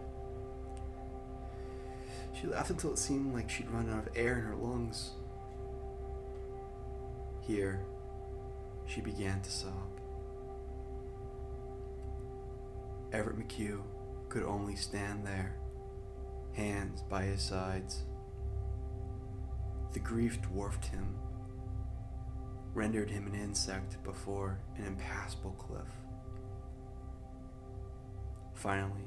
She 2.34 2.48
laughed 2.48 2.70
until 2.70 2.92
it 2.92 2.98
seemed 2.98 3.32
like 3.32 3.48
she'd 3.48 3.70
run 3.70 3.88
out 3.90 4.08
of 4.08 4.16
air 4.16 4.38
in 4.38 4.44
her 4.44 4.56
lungs. 4.56 5.12
Here, 7.40 7.80
she 8.84 9.00
began 9.00 9.40
to 9.42 9.50
sob. 9.50 9.72
Everett 13.12 13.38
McHugh 13.38 13.80
could 14.28 14.44
only 14.44 14.76
stand 14.76 15.26
there, 15.26 15.56
hands 16.52 17.02
by 17.02 17.22
his 17.24 17.42
sides. 17.42 18.04
The 19.92 20.00
grief 20.00 20.40
dwarfed 20.42 20.84
him, 20.86 21.16
rendered 22.74 23.10
him 23.10 23.26
an 23.26 23.34
insect 23.34 24.02
before 24.04 24.58
an 24.76 24.84
impassable 24.84 25.52
cliff. 25.52 25.88
Finally, 28.54 29.06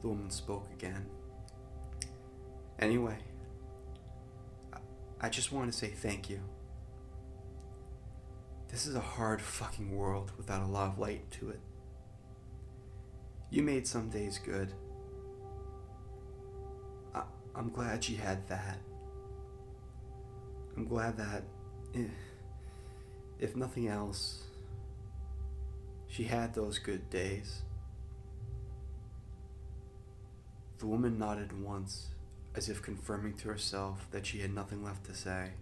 the 0.00 0.08
woman 0.08 0.30
spoke 0.30 0.66
again. 0.72 1.06
Anyway, 2.78 3.18
I- 5.20 5.28
just 5.28 5.52
want 5.52 5.70
to 5.70 5.78
say 5.78 5.88
thank 5.90 6.30
you. 6.30 6.40
This 8.68 8.86
is 8.86 8.94
a 8.94 9.00
hard 9.00 9.42
fucking 9.42 9.94
world 9.94 10.32
without 10.38 10.62
a 10.62 10.66
lot 10.66 10.88
of 10.88 10.98
light 10.98 11.30
to 11.32 11.50
it. 11.50 11.60
You 13.50 13.64
made 13.64 13.86
some 13.86 14.08
days 14.08 14.38
good. 14.38 14.72
I- 17.12 17.26
I'm 17.54 17.70
glad 17.70 18.04
she 18.04 18.14
had 18.14 18.46
that. 18.46 18.78
I'm 20.76 20.86
glad 20.86 21.16
that, 21.16 21.42
eh, 21.94 22.08
if 23.40 23.56
nothing 23.56 23.88
else, 23.88 24.46
she 26.06 26.24
had 26.24 26.54
those 26.54 26.78
good 26.78 27.10
days. 27.10 27.62
The 30.78 30.86
woman 30.86 31.18
nodded 31.18 31.52
once, 31.60 32.14
as 32.54 32.68
if 32.68 32.80
confirming 32.80 33.34
to 33.38 33.48
herself 33.48 34.08
that 34.12 34.26
she 34.26 34.40
had 34.40 34.54
nothing 34.54 34.84
left 34.84 35.04
to 35.06 35.14
say. 35.14 35.54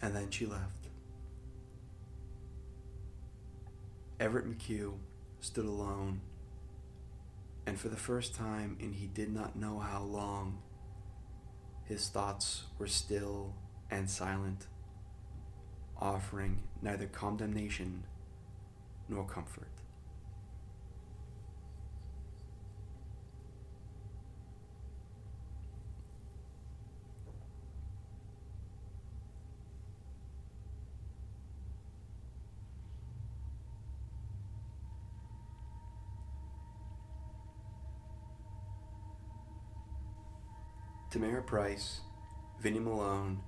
And 0.00 0.16
then 0.16 0.30
she 0.30 0.46
left. 0.46 0.88
Everett 4.18 4.46
McHugh 4.46 4.98
stood 5.42 5.66
alone, 5.66 6.20
and 7.66 7.78
for 7.78 7.88
the 7.88 7.96
first 7.96 8.32
time 8.34 8.76
in 8.80 8.92
he 8.92 9.08
did 9.08 9.32
not 9.32 9.56
know 9.56 9.80
how 9.80 10.02
long, 10.02 10.62
his 11.84 12.08
thoughts 12.08 12.62
were 12.78 12.86
still 12.86 13.52
and 13.90 14.08
silent, 14.08 14.68
offering 16.00 16.62
neither 16.80 17.06
condemnation 17.06 18.04
nor 19.08 19.26
comfort. 19.26 19.71
Tamara 41.12 41.42
Price, 41.42 42.00
Vinnie 42.58 42.78
Malone, 42.78 43.42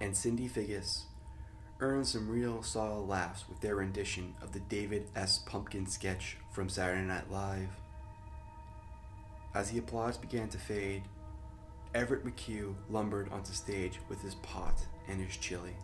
and 0.00 0.16
Cindy 0.16 0.48
Figgis 0.48 1.04
earned 1.78 2.08
some 2.08 2.28
real 2.28 2.60
solid 2.60 3.06
laughs 3.06 3.44
with 3.48 3.60
their 3.60 3.76
rendition 3.76 4.34
of 4.42 4.50
the 4.50 4.58
David 4.58 5.08
S. 5.14 5.38
Pumpkin 5.38 5.86
sketch 5.86 6.38
from 6.50 6.68
Saturday 6.68 7.06
Night 7.06 7.30
Live. 7.30 7.68
As 9.54 9.70
the 9.70 9.78
applause 9.78 10.18
began 10.18 10.48
to 10.48 10.58
fade, 10.58 11.04
Everett 11.94 12.24
McHugh 12.24 12.74
lumbered 12.90 13.30
onto 13.30 13.52
stage 13.52 14.00
with 14.08 14.20
his 14.20 14.34
pot 14.34 14.84
and 15.06 15.20
his 15.24 15.36
chili. 15.36 15.76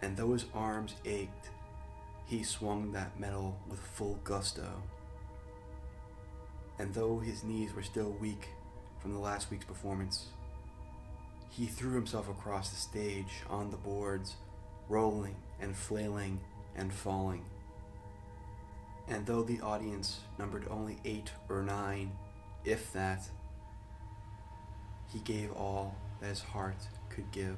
And 0.00 0.16
though 0.16 0.32
his 0.32 0.44
arms 0.54 0.94
ached, 1.04 1.50
he 2.24 2.44
swung 2.44 2.92
that 2.92 3.18
metal 3.18 3.58
with 3.68 3.80
full 3.80 4.20
gusto. 4.22 4.80
And 6.78 6.94
though 6.94 7.18
his 7.18 7.42
knees 7.42 7.74
were 7.74 7.82
still 7.82 8.12
weak 8.20 8.50
from 9.00 9.12
the 9.12 9.18
last 9.18 9.50
week's 9.50 9.64
performance. 9.64 10.28
He 11.50 11.66
threw 11.66 11.92
himself 11.94 12.28
across 12.28 12.70
the 12.70 12.76
stage 12.76 13.42
on 13.48 13.70
the 13.70 13.76
boards, 13.76 14.36
rolling 14.88 15.36
and 15.60 15.76
flailing 15.76 16.40
and 16.76 16.92
falling. 16.92 17.44
And 19.08 19.24
though 19.26 19.42
the 19.42 19.60
audience 19.60 20.20
numbered 20.38 20.66
only 20.70 20.98
eight 21.04 21.30
or 21.48 21.62
nine, 21.62 22.12
if 22.64 22.92
that, 22.92 23.22
he 25.06 25.20
gave 25.20 25.52
all 25.52 25.96
that 26.20 26.28
his 26.28 26.42
heart 26.42 26.76
could 27.08 27.30
give. 27.30 27.56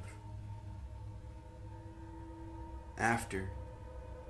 After, 2.97 3.49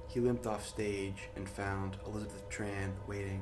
he 0.08 0.19
limped 0.19 0.47
off 0.47 0.67
stage 0.67 1.30
and 1.36 1.47
found 1.47 1.97
Elizabeth 2.06 2.50
Tran 2.50 2.91
waiting. 3.08 3.41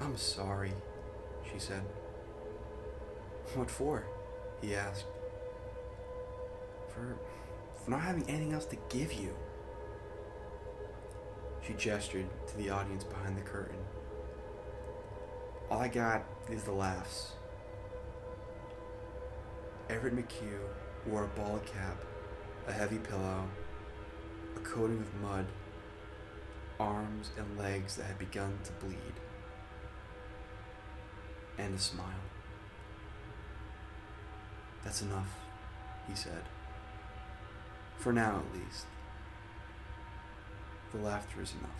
I'm 0.00 0.16
sorry, 0.16 0.72
she 1.50 1.58
said. 1.58 1.82
What 3.54 3.70
for? 3.70 4.06
he 4.60 4.74
asked. 4.74 5.06
For, 6.88 7.16
for 7.82 7.90
not 7.90 8.00
having 8.00 8.28
anything 8.28 8.52
else 8.52 8.66
to 8.66 8.76
give 8.88 9.12
you. 9.12 9.34
She 11.66 11.74
gestured 11.74 12.26
to 12.48 12.56
the 12.56 12.70
audience 12.70 13.04
behind 13.04 13.36
the 13.36 13.42
curtain. 13.42 13.78
All 15.70 15.80
I 15.80 15.88
got 15.88 16.24
is 16.50 16.64
the 16.64 16.72
laughs. 16.72 17.32
Everett 19.88 20.14
McHugh 20.14 20.68
wore 21.06 21.24
a 21.24 21.28
ball 21.28 21.60
cap, 21.66 21.96
a 22.66 22.72
heavy 22.72 22.98
pillow, 22.98 23.48
a 24.56 24.60
coating 24.60 25.00
of 25.00 25.14
mud, 25.20 25.46
arms 26.78 27.30
and 27.36 27.58
legs 27.58 27.96
that 27.96 28.04
had 28.04 28.18
begun 28.18 28.58
to 28.64 28.72
bleed, 28.84 29.11
and 31.62 31.76
a 31.76 31.78
smile. 31.78 32.06
That's 34.82 35.00
enough, 35.00 35.38
he 36.08 36.14
said. 36.14 36.42
For 37.98 38.12
now, 38.12 38.42
at 38.48 38.58
least. 38.58 38.86
The 40.92 40.98
laughter 40.98 41.40
is 41.40 41.52
enough. 41.52 41.70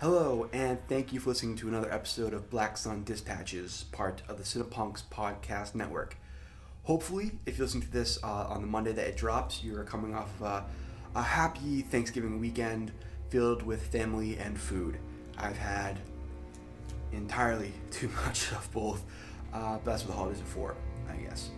Hello, 0.00 0.48
and 0.52 0.78
thank 0.86 1.12
you 1.12 1.18
for 1.18 1.30
listening 1.30 1.56
to 1.56 1.68
another 1.68 1.92
episode 1.92 2.34
of 2.34 2.50
Black 2.50 2.76
Sun 2.76 3.04
Dispatches, 3.04 3.84
part 3.90 4.22
of 4.28 4.36
the 4.36 4.44
Cinepunks 4.44 5.02
Podcast 5.10 5.74
Network. 5.74 6.16
Hopefully, 6.84 7.32
if 7.46 7.56
you're 7.58 7.66
listening 7.66 7.84
to 7.84 7.90
this 7.90 8.18
uh, 8.22 8.46
on 8.48 8.60
the 8.60 8.66
Monday 8.66 8.92
that 8.92 9.06
it 9.06 9.16
drops, 9.16 9.64
you're 9.64 9.84
coming 9.84 10.14
off 10.14 10.28
of 10.38 10.46
a, 10.46 10.64
a 11.14 11.22
happy 11.22 11.82
Thanksgiving 11.82 12.40
weekend 12.40 12.92
filled 13.28 13.62
with 13.62 13.86
family 13.86 14.36
and 14.36 14.58
food. 14.58 14.98
I've 15.38 15.56
had 15.56 16.00
entirely 17.12 17.72
too 17.90 18.08
much 18.24 18.50
of 18.52 18.68
both, 18.72 19.04
uh, 19.52 19.78
that's 19.84 20.02
what 20.02 20.10
the 20.10 20.16
holidays 20.16 20.40
are 20.40 20.46
for, 20.46 20.74
I 21.08 21.16
guess. 21.16 21.50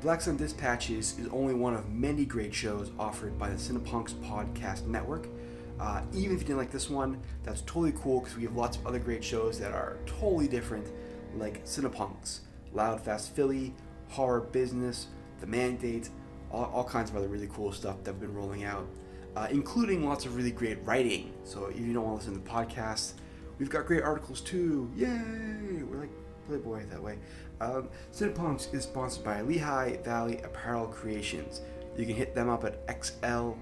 Black 0.00 0.20
Sun 0.22 0.38
Dispatches 0.38 1.18
is 1.18 1.28
only 1.28 1.52
one 1.52 1.74
of 1.74 1.90
many 1.90 2.24
great 2.24 2.54
shows 2.54 2.90
offered 2.98 3.38
by 3.38 3.50
the 3.50 3.56
Cinepunks 3.56 4.14
Podcast 4.14 4.86
Network. 4.86 5.28
Uh, 5.78 6.02
even 6.14 6.34
if 6.34 6.42
you 6.42 6.46
didn't 6.46 6.58
like 6.58 6.70
this 6.70 6.88
one, 6.88 7.20
that's 7.42 7.60
totally 7.62 7.92
cool 7.92 8.20
because 8.20 8.36
we 8.36 8.44
have 8.44 8.56
lots 8.56 8.76
of 8.78 8.86
other 8.86 8.98
great 8.98 9.22
shows 9.22 9.58
that 9.58 9.72
are 9.72 9.98
totally 10.06 10.48
different, 10.48 10.86
like 11.36 11.64
Cinepunks, 11.64 12.40
Loud 12.72 13.00
Fast 13.00 13.34
Philly, 13.34 13.74
Horror 14.08 14.40
Business, 14.40 15.08
The 15.40 15.46
Mandate, 15.46 16.08
all, 16.50 16.70
all 16.74 16.84
kinds 16.84 17.10
of 17.10 17.16
other 17.16 17.28
really 17.28 17.48
cool 17.52 17.72
stuff 17.72 18.02
that 18.04 18.12
we've 18.12 18.22
been 18.22 18.34
rolling 18.34 18.64
out, 18.64 18.86
uh, 19.36 19.48
including 19.50 20.06
lots 20.06 20.26
of 20.26 20.36
really 20.36 20.50
great 20.50 20.78
writing. 20.84 21.32
So 21.44 21.66
if 21.66 21.78
you 21.78 21.92
don't 21.92 22.04
want 22.04 22.20
to 22.22 22.30
listen 22.30 22.42
to 22.42 22.50
podcasts, 22.50 23.14
we've 23.58 23.70
got 23.70 23.86
great 23.86 24.02
articles 24.02 24.40
too. 24.40 24.90
Yay! 24.96 25.82
We're 25.82 26.00
like 26.00 26.10
Playboy 26.46 26.86
that 26.90 27.02
way. 27.02 27.18
Um, 27.60 27.88
Cinepunks 28.12 28.74
is 28.74 28.84
sponsored 28.84 29.24
by 29.24 29.42
Lehigh 29.42 29.98
Valley 29.98 30.38
Apparel 30.38 30.86
Creations. 30.86 31.60
You 31.96 32.06
can 32.06 32.14
hit 32.14 32.34
them 32.34 32.48
up 32.48 32.64
at 32.64 32.86
xlvacx.com. 32.86 33.60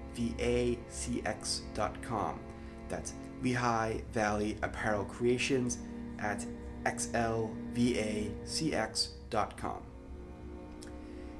That's 2.87 3.13
Lehigh 3.41 4.01
Valley 4.11 4.57
Apparel 4.61 5.05
Creations 5.05 5.77
at 6.19 6.45
xlvacx.com. 6.85 7.49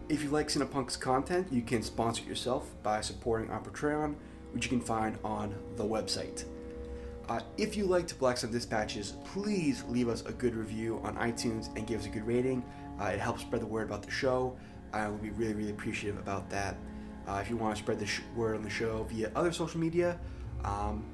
If 0.10 0.24
you 0.24 0.32
like 0.32 0.48
Cinepunks 0.48 1.00
content, 1.00 1.50
you 1.52 1.62
can 1.62 1.84
sponsor 1.84 2.24
yourself 2.24 2.68
by 2.82 3.00
supporting 3.00 3.52
on 3.52 3.64
Patreon, 3.64 4.16
which 4.54 4.66
you 4.66 4.70
can 4.70 4.82
find 4.82 5.20
on 5.24 5.54
the 5.76 5.84
website. 5.84 6.46
Uh, 7.30 7.42
if 7.60 7.78
you 7.78 7.86
liked 7.86 8.18
Black 8.18 8.38
Sun 8.38 8.52
Dispatches, 8.52 9.14
please 9.24 9.84
leave 9.84 10.10
us 10.10 10.26
a 10.26 10.32
good 10.32 10.56
review 10.56 11.00
on 11.04 11.16
iTunes 11.18 11.68
and 11.78 11.86
give 11.86 12.00
us 12.00 12.08
a 12.08 12.10
good 12.10 12.26
rating. 12.26 12.66
Uh, 13.00 13.06
it 13.06 13.20
helps 13.20 13.42
spread 13.42 13.62
the 13.62 13.68
word 13.68 13.86
about 13.86 14.02
the 14.02 14.10
show. 14.10 14.58
I 14.94 15.08
would 15.08 15.22
be 15.22 15.30
really, 15.30 15.54
really 15.54 15.70
appreciative 15.70 16.20
about 16.20 16.50
that. 16.50 16.76
Uh, 17.28 17.38
if 17.44 17.48
you 17.48 17.56
want 17.56 17.76
to 17.76 17.84
spread 17.84 18.00
the 18.00 18.08
sh- 18.08 18.22
word 18.36 18.56
on 18.56 18.64
the 18.64 18.70
show 18.70 19.04
via 19.12 19.32
other 19.36 19.52
social 19.52 19.80
media, 19.80 20.20
um, 20.64 21.06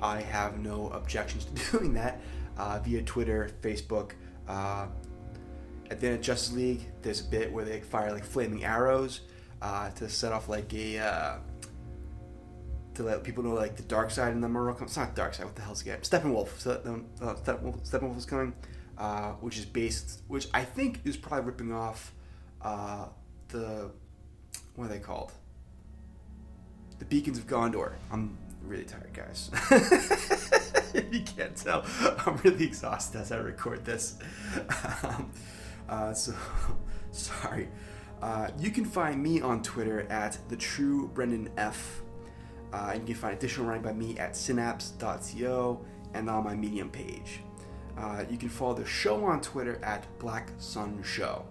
I 0.00 0.20
have 0.20 0.60
no 0.60 0.88
objections 0.90 1.46
to 1.46 1.72
doing 1.78 1.94
that 1.94 2.20
uh, 2.56 2.78
via 2.78 3.02
Twitter, 3.02 3.50
Facebook. 3.60 4.12
Uh, 5.90 5.92
at 5.92 6.00
the 6.00 6.06
end 6.06 6.16
of 6.16 6.22
Justice 6.22 6.52
League, 6.52 6.86
there's 7.02 7.20
a 7.20 7.24
bit 7.24 7.52
where 7.52 7.64
they 7.64 7.80
fire 7.80 8.12
like 8.12 8.24
flaming 8.24 8.64
arrows 8.64 9.20
uh, 9.62 9.90
to 9.90 10.08
set 10.08 10.32
off 10.32 10.48
like 10.48 10.72
a 10.74 10.98
uh, 10.98 11.36
to 12.94 13.02
let 13.02 13.22
people 13.22 13.42
know 13.42 13.54
like 13.54 13.76
the 13.76 13.82
Darkseid 13.82 14.32
in 14.32 14.44
are 14.44 14.72
coming. 14.72 14.84
It's 14.84 14.96
not 14.96 15.14
Darkseid. 15.14 15.44
What 15.44 15.56
the 15.56 15.62
hell's 15.62 15.82
the 15.82 15.90
game? 15.90 16.00
Steppenwolf. 16.00 16.66
Uh, 16.66 17.34
Steppenwolf, 17.34 17.88
Steppenwolf 17.88 18.18
is 18.18 18.26
coming, 18.26 18.54
uh, 18.98 19.32
which 19.34 19.58
is 19.58 19.64
based, 19.64 20.22
which 20.28 20.48
I 20.52 20.64
think 20.64 21.00
is 21.04 21.16
probably 21.16 21.46
ripping 21.46 21.72
off 21.72 22.12
uh, 22.62 23.06
the 23.48 23.90
what 24.76 24.86
are 24.86 24.88
they 24.88 24.98
called? 24.98 25.32
The 26.98 27.04
Beacons 27.04 27.38
of 27.38 27.46
Gondor. 27.46 27.94
I'm 28.10 28.36
really 28.62 28.84
tired, 28.84 29.12
guys. 29.12 29.50
you 31.10 31.22
can't 31.22 31.56
tell, 31.56 31.84
I'm 32.26 32.36
really 32.44 32.64
exhausted 32.64 33.20
as 33.20 33.32
I 33.32 33.38
record 33.38 33.84
this. 33.84 34.18
Um, 35.02 35.30
uh, 35.90 36.14
so, 36.14 36.34
sorry. 37.10 37.68
Uh, 38.22 38.48
you 38.58 38.70
can 38.70 38.84
find 38.84 39.22
me 39.22 39.40
on 39.40 39.62
Twitter 39.62 40.06
at 40.10 40.38
the 40.48 40.56
True 40.56 41.08
Brendan 41.08 41.50
F. 41.56 42.02
Uh, 42.72 42.92
and 42.94 43.00
you 43.00 43.14
can 43.14 43.22
find 43.22 43.34
additional 43.34 43.66
writing 43.66 43.82
by 43.82 43.92
me 43.92 44.16
at 44.18 44.36
synapse.co 44.36 45.84
and 46.14 46.30
on 46.30 46.44
my 46.44 46.54
Medium 46.54 46.90
page. 46.90 47.40
Uh, 47.98 48.24
you 48.30 48.36
can 48.36 48.48
follow 48.48 48.74
the 48.74 48.86
show 48.86 49.24
on 49.24 49.40
Twitter 49.40 49.80
at 49.82 50.06
Black 50.18 50.50
Sun 50.58 51.02
Show. 51.02 51.44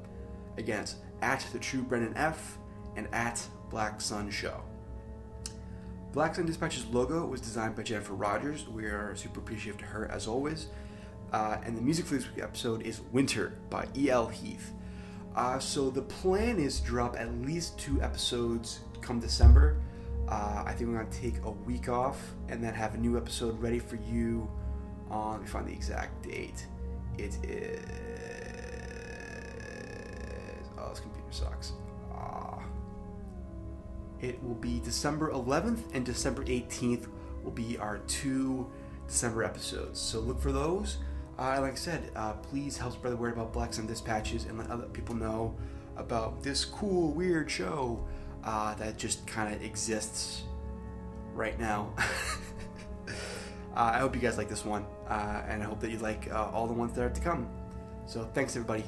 Again, 0.57 0.81
it's 0.81 0.95
at 1.21 1.45
the 1.51 1.59
True 1.59 1.81
Brendan 1.81 2.15
F 2.15 2.57
and 2.95 3.07
at 3.13 3.45
Black 3.69 3.99
Sun 3.99 4.31
Show. 4.31 4.63
Black 6.13 6.35
Sun 6.35 6.45
Dispatch's 6.45 6.85
logo 6.87 7.25
was 7.25 7.41
designed 7.41 7.75
by 7.75 7.83
Jennifer 7.83 8.13
Rogers. 8.13 8.67
We 8.67 8.85
are 8.85 9.15
super 9.15 9.41
appreciative 9.41 9.79
to 9.81 9.85
her 9.85 10.09
as 10.09 10.27
always. 10.27 10.67
Uh, 11.31 11.57
and 11.63 11.77
the 11.77 11.81
music 11.81 12.05
for 12.05 12.15
this 12.15 12.27
week's 12.27 12.41
episode 12.41 12.81
is 12.81 13.01
Winter 13.11 13.57
by 13.69 13.87
E.L. 13.95 14.27
Heath. 14.27 14.73
Uh, 15.35 15.59
so 15.59 15.89
the 15.89 16.01
plan 16.01 16.59
is 16.59 16.79
drop 16.79 17.15
at 17.19 17.31
least 17.41 17.77
two 17.77 18.01
episodes 18.01 18.79
come 19.01 19.19
December. 19.19 19.77
Uh, 20.27 20.63
I 20.65 20.73
think 20.73 20.89
we're 20.89 20.97
going 20.97 21.09
to 21.09 21.21
take 21.21 21.43
a 21.43 21.51
week 21.51 21.89
off 21.89 22.33
and 22.49 22.63
then 22.63 22.73
have 22.73 22.95
a 22.95 22.97
new 22.97 23.17
episode 23.17 23.59
ready 23.61 23.79
for 23.79 23.95
you 23.97 24.49
on, 25.09 25.33
let 25.33 25.41
me 25.41 25.47
find 25.47 25.67
the 25.67 25.73
exact 25.73 26.23
date. 26.23 26.65
It 27.17 27.37
is. 27.43 27.85
Oh, 30.77 30.89
this 30.89 30.99
computer 30.99 31.31
sucks. 31.31 31.73
Ah. 32.13 32.63
It 34.21 34.43
will 34.43 34.55
be 34.55 34.79
December 34.79 35.31
11th 35.31 35.93
and 35.93 36.05
December 36.05 36.43
18th 36.45 37.07
will 37.43 37.51
be 37.51 37.77
our 37.77 37.99
two 37.99 38.69
December 39.07 39.43
episodes. 39.43 39.99
So 39.99 40.19
look 40.19 40.39
for 40.39 40.51
those. 40.51 40.97
Uh, 41.39 41.61
like 41.61 41.71
I 41.71 41.75
said, 41.75 42.11
uh, 42.17 42.33
please 42.33 42.77
help 42.77 42.91
spread 42.93 43.13
the 43.13 43.17
word 43.17 43.31
about 43.31 43.53
Black 43.53 43.73
Sun 43.73 43.87
Dispatches 43.87 44.43
and 44.43 44.57
let 44.57 44.69
other 44.69 44.87
people 44.87 45.15
know 45.15 45.55
about 45.95 46.43
this 46.43 46.65
cool, 46.65 47.13
weird 47.13 47.49
show 47.49 48.05
uh, 48.43 48.75
that 48.75 48.97
just 48.97 49.25
kind 49.25 49.55
of 49.55 49.63
exists 49.63 50.43
right 51.33 51.57
now. 51.57 51.93
Uh, 53.75 53.91
I 53.93 53.99
hope 53.99 54.15
you 54.15 54.19
guys 54.19 54.37
like 54.37 54.49
this 54.49 54.65
one, 54.65 54.85
uh, 55.07 55.43
and 55.47 55.61
I 55.61 55.65
hope 55.65 55.79
that 55.79 55.91
you 55.91 55.99
like 55.99 56.29
uh, 56.29 56.49
all 56.51 56.67
the 56.67 56.73
ones 56.73 56.91
that 56.93 57.03
are 57.03 57.09
to 57.09 57.21
come. 57.21 57.47
So 58.07 58.29
thanks, 58.33 58.55
everybody. 58.55 58.83